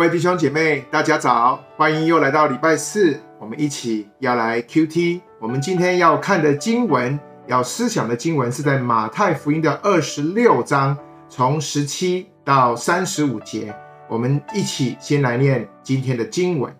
[0.00, 5.20] 各位弟兄姐妹，大家早，欢迎又来到礼拜四，我们一起要来 QT。
[5.38, 10.96] 我们今天要看的经文，要思想的经文是在马太福音的二十六章，
[11.28, 13.74] 从十七到三十五节。
[14.08, 16.74] 我们一起先来念今天的经文。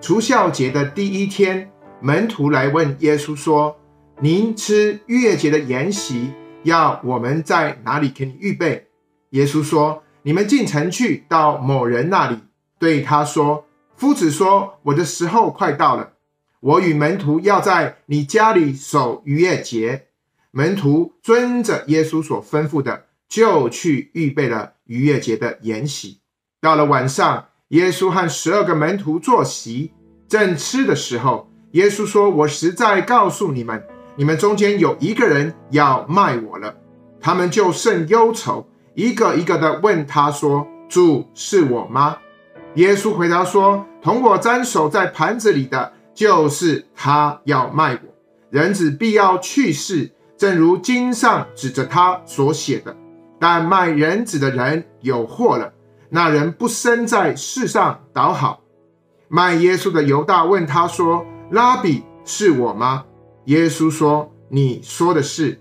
[0.00, 1.70] 除酵节的第一天，
[2.00, 3.76] 门徒来问耶稣说
[4.18, 8.86] ：“您吃逾越节的筵席，要我们在哪里给你预备？”
[9.32, 10.02] 耶稣说。
[10.22, 12.36] 你们进城去，到某人那里，
[12.78, 13.66] 对他说
[13.96, 16.12] ：“夫子说，我的时候快到了，
[16.60, 20.06] 我与门徒要在你家里守逾越节。”
[20.52, 26.20] 门徒遵着耶稣所吩咐的，就去预备了逾越节的筵席。
[26.60, 29.92] 到了晚上，耶稣和十二个门徒坐席，
[30.28, 33.82] 正吃的时候，耶稣说：“我实在告诉你们，
[34.16, 36.74] 你们中间有一个人要卖我了。”
[37.20, 38.66] 他们就甚忧愁。
[38.94, 42.16] 一个一个的问他说：“主是我吗？”
[42.76, 48.00] 耶稣回答说：“同我沾手在盘子里的，就是他要卖我。
[48.50, 52.96] 人子必要去世，正如经上指着他所写的。
[53.38, 55.72] 但卖人子的人有祸了。
[56.08, 58.60] 那人不生在世上，倒好。”
[59.28, 63.04] 卖耶稣的犹大问他说：“拉比是我吗？”
[63.46, 65.60] 耶稣说：“你说的是。”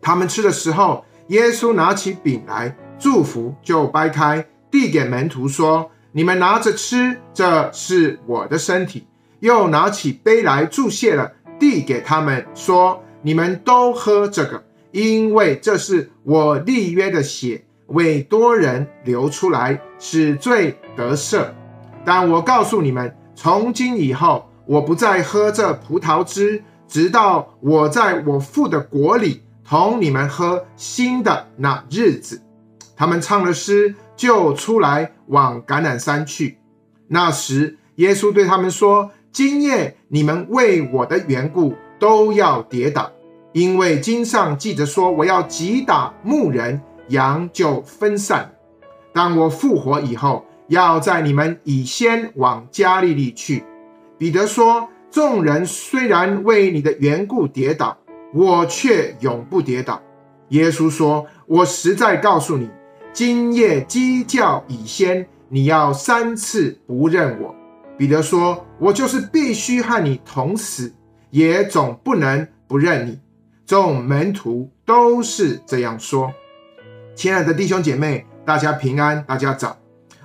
[0.00, 1.04] 他们吃的时候。
[1.28, 9.06] 耶稣拿起饼来，祝福，就掰开，递给门徒说：“你们拿着吃，这是我的身体。”
[9.40, 21.44] 又拿起杯来，祝谢了，递给他们说：“你们都喝这个，因为这是我立约的血，为多人流出来，使罪得赦。
[22.02, 32.40] 但我告诉你们，从今以后，我不再喝这葡萄汁，直到我在我父的国里。”同你们喝新的那日子，
[32.96, 36.58] 他们唱了诗，就出来往橄榄山去。
[37.06, 43.12] 那时，耶稣对他们说：“今夜你们为我的缘故都要跌倒，
[43.52, 48.50] 因为经上记着说，我要击打牧人，羊就分散。
[49.12, 53.62] 当我复活以后，要在你们以先往加利利去。”
[54.18, 57.96] 彼得说：“众人虽然为你的缘故跌倒。”
[58.34, 60.02] 我却永不跌倒。
[60.48, 62.68] 耶稣说：“我实在告诉你，
[63.16, 67.56] 今夜鸡叫已先，你要三次不认我。”
[67.96, 70.92] 彼得说：“我就是必须和你同死，
[71.30, 73.18] 也总不能不认你。”
[73.64, 76.30] 众门徒都是这样说。
[77.14, 79.78] 亲爱的弟兄姐妹，大家平安，大家早。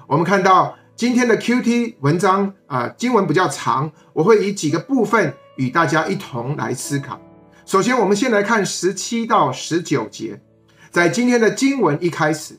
[0.06, 7.18] 我们看到今天的 QT 文章啊、经文比较长，我会以几个部分与大家一同来思考。
[7.66, 10.42] 首先，我们先来看十七到十九节。
[10.90, 12.56] 在今天的经文一开始，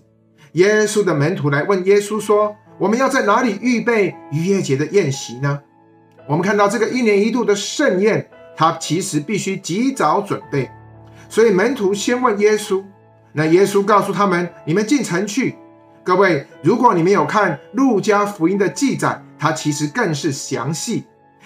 [0.53, 5.61] 耶稣的门徒来问耶稣说：“我们要在哪里预备逾越节的宴席呢？”
[6.29, 10.71] 我们看到这个一年一度的盛宴，它其实必须及早准备。
[11.29, 12.85] 所以门徒先问耶稣，
[13.33, 15.55] 那耶稣告诉他们：“你们进城去。”
[16.05, 21.05] 各位，如果你们有看路加福音的记载，它其实更是详细。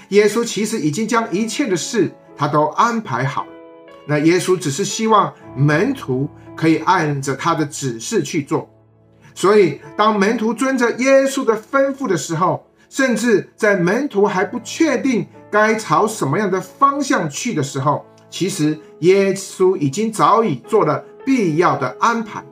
[0.08, 3.46] 耶稣其实已经将一切的事他都安排好。
[4.06, 8.68] 那耶稣只是希望门徒可以按着他的指示去做，
[9.36, 22.42] 所以当门徒遵着耶稣的吩咐的时候，甚至在门徒还不确定该朝什么样的方向去的时候，其实耶稣已经早已做了必要的安排。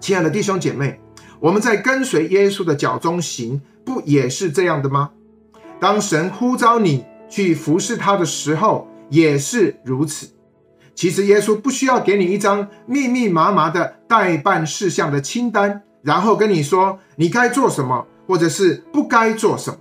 [0.00, 0.98] 亲爱的弟兄姐妹，
[1.38, 5.10] 我们在跟随耶稣的脚中行，不也是这样的吗？
[5.78, 10.30] 当神呼召你去服侍他的时候，也是如此。
[10.94, 19.78] 其实耶稣不需要给你一张密密麻麻的待办事项的清单，然后跟你说你该做什么，或者是不该做什么。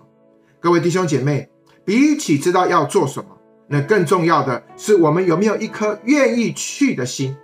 [0.60, 1.50] 各位弟兄姐妹，
[1.86, 3.30] 比起知道要做什么，
[3.68, 7.36] 那更重要的是我们有没有一颗愿意去的心。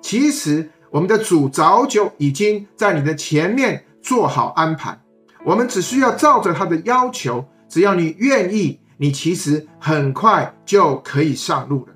[0.00, 5.00] 其实我们的主早就已经在你的前面做好安排，
[5.44, 11.94] 我们只需要照着他的要求，只要你愿意，你其实很快就可以上路了。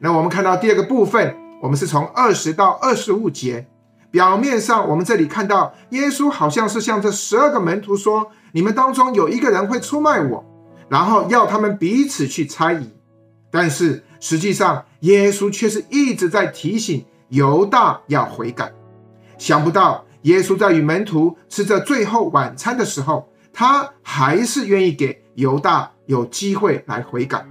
[0.00, 3.66] 那我们看到第二个部分，我们是从二十到二十五节。
[4.10, 10.44] 表面上，我们这里看到耶稣好像是向这十二个门徒说：“你们当中有一个人会出卖我。”
[10.88, 12.90] 然后要他们彼此去猜疑。
[13.50, 18.72] 但是实际上，耶稣却是一直在提醒犹大要悔改。
[19.36, 27.46] 想不到，耶稣在与门徒吃着最后晚餐的时候，他还是愿意给犹大有机会来悔改。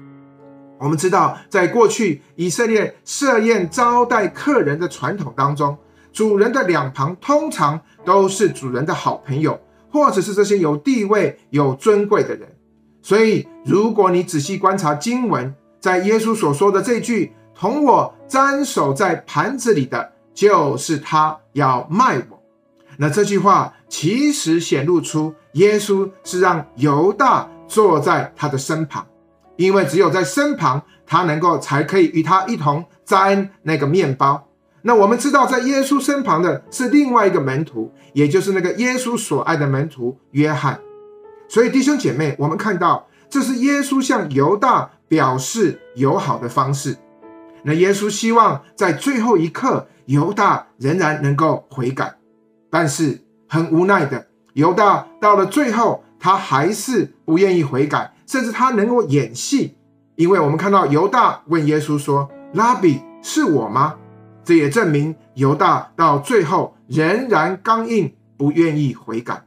[0.79, 5.77] 我们知道，在过去以色列设宴招待客人的传统当中，
[6.17, 9.61] 主人的两旁通常都是主人的好朋友，
[9.91, 12.57] 或者是这些有地位、有尊贵的人。
[13.03, 22.41] 所以，如果你仔细观察经文，在耶稣所说的这句“同我沾手在盘子里的，就是他要卖我”，
[22.97, 29.05] 那这句话其实显露出耶稣是让犹大坐在他的身旁，
[29.55, 34.46] 因为只有在身旁，他能够才可以与他一同沾那个面包。
[34.81, 40.79] 那我们知道，在耶稣身旁的是另外一个门徒，也就是那个耶稣所爱的门徒约翰。
[41.49, 46.95] 所以弟兄姐妹，我们看到这是耶稣向犹大表示友好的方式。
[47.63, 52.15] 那耶稣希望在最后一刻，犹大仍然能够悔改，
[52.69, 53.19] 但是
[53.49, 59.75] 很无奈的，犹大到了最后，他还是不愿意悔改，甚至他能够演戏，
[60.15, 63.95] 因为我们看到犹大问耶稣说：“拉比，是我吗？”
[64.47, 69.43] 这也证明犹大到最后仍然刚硬，不愿意悔改。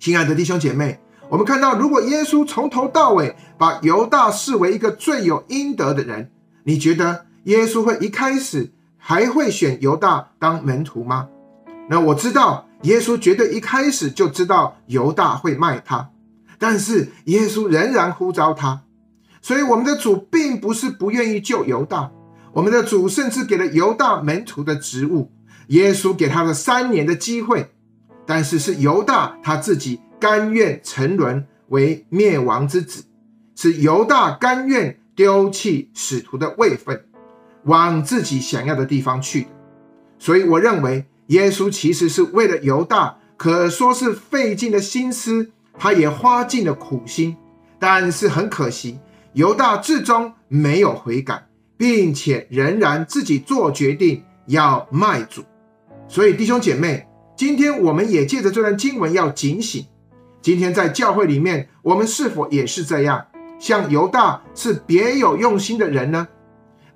[0.00, 6.30] 亲爱的弟兄姐妹，我们看到，如果耶稣从头到尾把犹大视为一个罪有应得的人，
[6.64, 11.28] 你觉得耶稣会一开始还会选犹大当门徒吗？
[11.90, 16.08] 那我知道，耶稣绝对一开始就知道犹大会卖他，
[16.58, 18.80] 但是耶稣仍然呼召他。
[19.42, 22.10] 所以，我们的主并不是不愿意救犹大。
[22.58, 25.30] 我们的主甚至给了犹大门徒的职务，
[25.68, 27.70] 耶稣给他了三年的机会，
[28.26, 33.04] 但是是犹大他自己甘愿沉沦为灭亡之子，
[33.54, 37.04] 是犹大甘愿丢弃使徒的位分，
[37.62, 39.48] 往自己想要的地方去的。
[40.18, 47.36] 所以我认为耶稣其实是为了犹大，可说是费尽了心思，他也花尽了苦心，
[47.78, 48.98] 但是很可惜，
[49.34, 51.44] 犹大至终没有悔改。
[51.78, 55.42] 并且仍然自己做决定要卖主，
[56.08, 59.86] 所以弟兄姐妹，今天我们也借着这段经文要警醒。
[60.42, 63.24] 今天在教会里面，我们是否也是这样？
[63.60, 66.26] 像犹大是别有用心的人呢？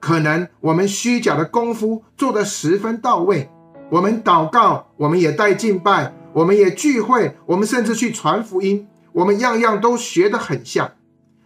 [0.01, 3.49] 可能我们虚假的功夫做得十分到位，
[3.89, 10.91] 我们祷告，我们也带敬拜，我们也聚会，我们甚至去传福音，我们样样都学得很像。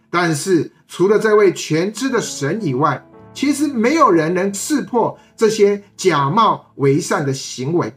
[0.09, 3.03] 但是除了这位全知的神以外，
[3.37, 7.93] 其实没有人能识破这些假冒为善的行为，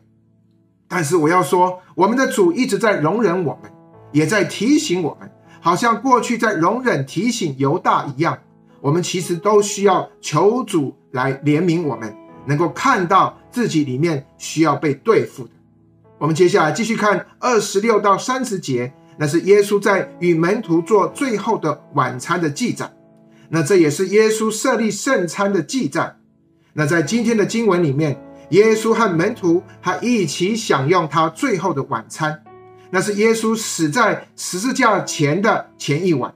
[0.86, 3.72] 但是我要说，我们的主一直在容忍我们，
[4.12, 5.30] 也在提醒我们，
[5.62, 8.38] 好像过去在容忍提醒犹大一样。
[8.82, 12.14] 我们其实都需要求主来怜悯我们，
[12.44, 15.52] 能够看到自己里面需要被对付的。
[16.18, 22.92] 我们接下来继续看二十六到三十节，那是耶稣在与门徒做最后的晚餐的记载。
[23.52, 26.16] 那这也是耶稣设立圣餐的记载。
[26.72, 32.44] 那在今天的经文里面，耶稣和门徒还一起享用他最后的晚餐。
[32.90, 36.32] 那是耶稣死在十字架前的前一晚，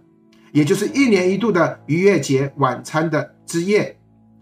[0.50, 3.96] 也就是一年一度的逾越节晚餐的之夜。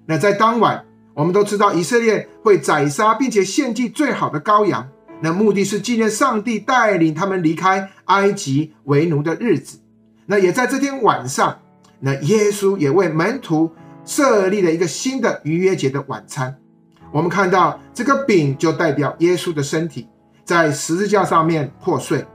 [0.06, 4.88] 那在当晚，我们都知道以色列会宰杀并且献祭最好的羔羊，
[5.20, 9.78] 那目的是纪念上帝带领他们离开埃及为奴的日子。
[10.24, 11.58] 那也在这天晚上。
[12.04, 13.70] 那耶稣也为门徒
[14.04, 16.58] 设立了一个新的逾越节的晚餐。
[17.12, 20.08] 我们看到这个饼就代表耶稣的身体
[20.44, 22.26] 在十字架上面破碎，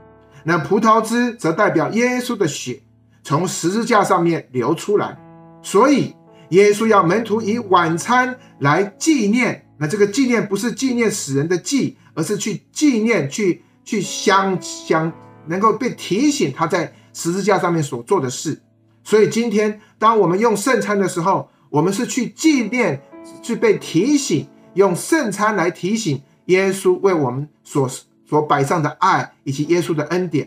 [0.44, 2.80] 那葡萄汁则代表耶稣的血
[3.22, 5.18] 从十字架上面流出来。
[5.62, 6.14] 所以
[6.48, 9.66] 耶稣要门徒以晚餐来纪念。
[9.80, 15.12] 那这个纪念不是纪念死人的祭，而是去纪念、去去相相，
[15.46, 18.60] 能够被提醒他在十字架上面所做的事。
[19.08, 23.00] 所以今天，当我们用圣餐的时候，我们是去纪念，
[23.40, 27.88] 去被提醒，用圣餐来提醒耶稣为我们所
[28.26, 30.46] 所摆上的爱，以及耶稣的恩典。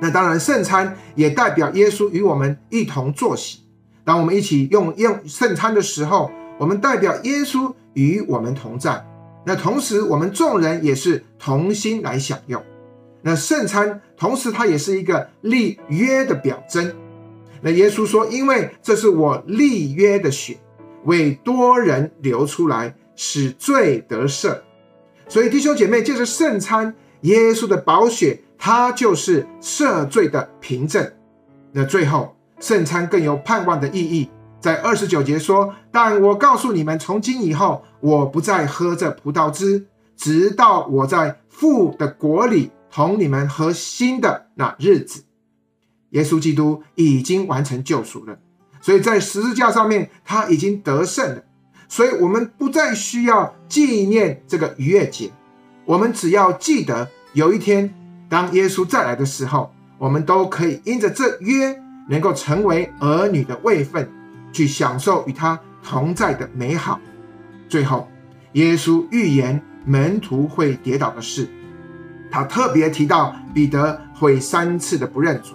[0.00, 3.58] 那当然，圣餐也代表耶稣与我们一同坐席。
[4.04, 9.04] 当我们一起用用圣餐的时候，我们代表耶稣与我们同在。
[9.44, 12.62] 那同时，我们众人也是同心来享用。
[13.20, 16.94] 那圣餐同时，它也是一个立约的表征。
[17.64, 20.58] 那耶稣说：“因为这是我立约的血，
[21.04, 24.58] 为多人流出来，使罪得赦。
[25.28, 31.10] 所以弟兄姐妹，借着圣餐，耶稣的宝血，它就是赦罪的凭证。
[31.72, 34.28] 那最后，圣餐更有盼望的意义，
[34.60, 39.86] 在二十九节说：‘但我告诉你们，从今以后，我不再喝这葡萄汁，
[40.18, 45.24] 直到我在父的国里同你们喝新的那日子。’”
[46.14, 48.38] 耶稣基督已经完成救赎了，
[48.80, 51.42] 所以在十字架上面他已经得胜了，
[51.88, 55.30] 所以我们不再需要纪念这个逾越节，
[55.84, 57.92] 我们只要记得有一天，
[58.28, 61.76] 当耶稣再来的时候，我们都可以因着这约，
[62.08, 64.08] 能够成为儿女的位分，
[64.52, 67.00] 去享受与他同在的美好。
[67.68, 68.08] 最后，
[68.52, 71.48] 耶稣预言门徒会跌倒的事，
[72.30, 75.54] 他特别提到彼得会三次的不认主。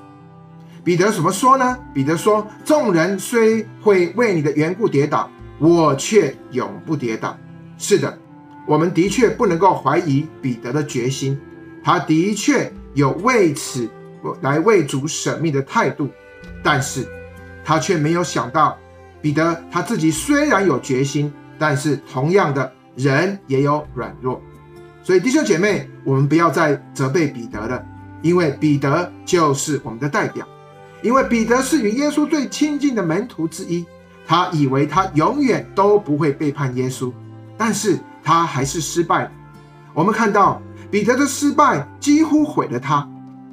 [0.83, 1.77] 彼得怎么说呢？
[1.93, 7.37] 彼得说：“众人虽会为你的缘故跌倒，我却永不跌倒。”
[7.77, 8.17] 是的，
[8.65, 11.39] 我们的确不能够怀疑彼得的决心，
[11.83, 13.89] 他的确有为此
[14.41, 16.09] 来为主舍命的态度，
[16.63, 17.07] 但是
[17.63, 18.77] 他却没有想到，
[19.21, 24.41] 彼得他自己虽然有决心，但是同样的人也有软弱。
[25.03, 27.83] 所以弟兄姐妹，我们不要再责备彼得了，
[28.21, 30.47] 因为彼得就是我们的代表。
[31.01, 33.85] 因为彼得是与耶稣最亲近的门徒之一，
[34.27, 37.11] 他以为他永远都不会背叛耶稣，
[37.57, 39.31] 但是他还是失败了。
[39.93, 43.07] 我们看到彼得的失败几乎毁了他，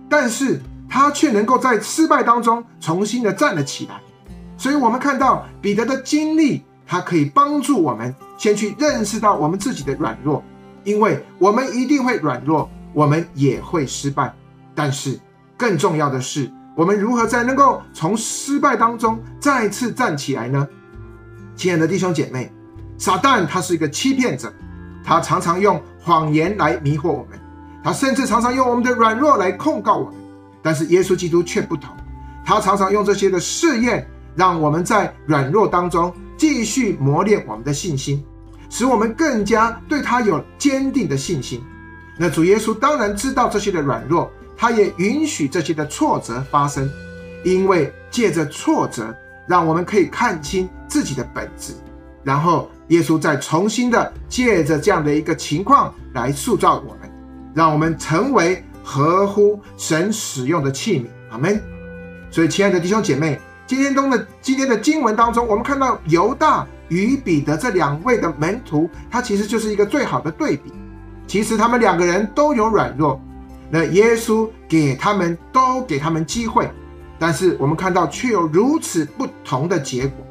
[0.08, 4.00] 但是他却能够在失败当中重新的站了起来。
[4.58, 10.42] 所以，我们看到彼得的经历，他可以帮助我们先去认识到我们自己的软弱，
[10.82, 14.34] 因为我们一定会软弱，我们也会失败。
[14.74, 15.18] 但是
[15.56, 20.68] 更重要的是，我们如何才能够从失败当中再次站起来呢？
[21.56, 22.52] 亲爱的弟兄姐妹，
[22.98, 24.52] 撒旦他是一个欺骗者，
[25.02, 27.40] 他常常用谎言来迷惑我们，
[27.82, 30.20] 他甚至常常用我们的软弱来控告我们。
[30.62, 31.96] 但是耶稣基督却不同，
[32.44, 38.22] 他常常用这些的试验，让我们在软弱当中继续磨练我们的信心，
[38.68, 41.64] 使我们更加对他有坚定的信心。
[42.18, 44.30] 那主耶稣当然知道这些的软弱。
[44.56, 46.90] 他也允许这些的挫折发生，
[47.44, 49.14] 因为借着挫折，
[49.46, 51.74] 让我们可以看清自己的本质，
[52.22, 57.10] 然后耶稣再重新的借着这样的一个情况来塑造我们，
[57.54, 61.06] 让我们成为合乎神使用的器皿。
[61.30, 61.60] 阿门。
[62.30, 70.72] 所以，亲爱的弟兄姐妹，今天中的今天的经文当中，我们看到犹大与彼得这两位的门徒，他其实就是一个最好的对比。
[71.26, 73.20] 其实他们两个人都有软弱。
[73.70, 76.70] 那耶稣给他们都给他们机会，
[77.18, 80.24] 但是我们看到却有如此不同的结果，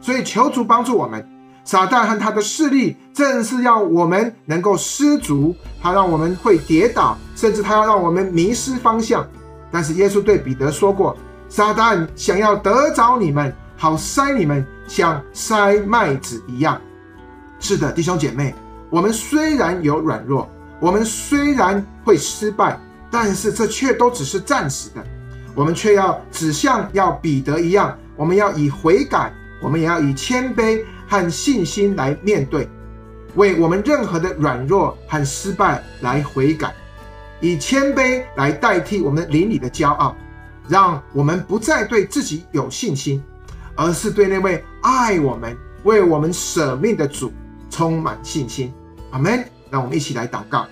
[0.00, 1.26] 所以求主帮助我们。
[1.66, 9.26] 撒旦和他的势力正是要我们能够失足，他让我们会跌倒，甚至他要让我们迷失方向。
[9.72, 11.16] 但是耶稣对彼得说过
[11.48, 16.78] ：“撒旦想要得着你们，好筛你们，像筛麦子一样。”
[17.58, 18.54] 是的，弟兄姐妹，
[18.90, 20.46] 我们虽然有软弱。
[20.84, 22.78] 我们虽然会失败，
[23.10, 25.02] 但是这却都只是暂时的。
[25.54, 32.68] 我们却要只像要彼得一样，我们要以悔改，我们也要以谦卑和信心来面对，
[33.34, 36.74] 为我们任何的软弱和失败来悔改，
[37.40, 40.14] 以谦卑来代替我们灵里的骄傲，
[40.68, 43.24] 让我们不再对自己有信心，
[43.74, 47.32] 而是对那位爱我们、为我们舍命的主
[47.70, 48.70] 充满信心。
[49.12, 49.42] 阿门。
[49.70, 50.68] 让我们一起来祷告，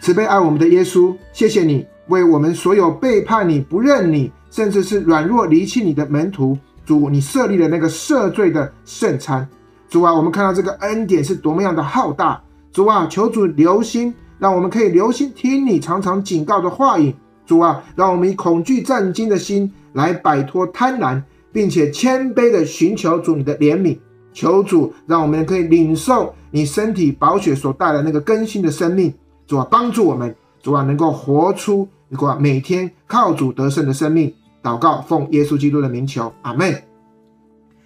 [0.00, 9.46] 慈悲爱我们的耶稣，谢谢你为我们所有背叛你、不认你，甚至是软弱离弃你的门徒，主，你设立了那个赦罪的圣餐。
[9.88, 12.40] 主啊，我们看到这个恩典是多么样的浩大。
[12.72, 17.14] 主啊，求主留心，让我们可以留心听你常常警告的话语。
[17.44, 21.22] 主啊，让我们以恐惧战惊的心来摆脱贪婪，
[21.52, 23.98] 并且谦卑的寻求主你的怜悯。
[24.32, 29.12] 求主让我们可以领受你身体宝血所带来那个更新的生命，
[29.46, 34.34] 主啊，帮助我们，主啊，能够活出一个每天靠主得胜的生命。
[34.62, 36.82] 祷告，奉耶稣基督的名求，阿门。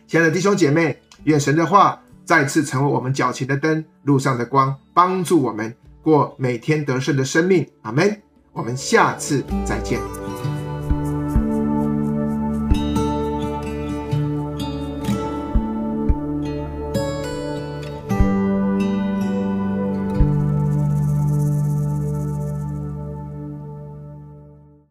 [0.07, 7.67] 亲爱的弟兄姐妹，愿神的话再次成为我们脚前的灯，路上的光，帮助我们过每天得胜的生命。
[7.83, 8.23] 阿门。
[8.52, 10.19] 我们下次再见。